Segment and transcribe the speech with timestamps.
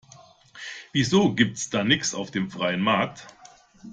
[0.93, 3.27] Wieso gibt's da nix auf dem freien Markt?